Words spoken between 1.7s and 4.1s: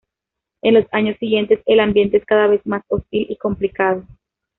ambiente es cada vez más hostil y complicado.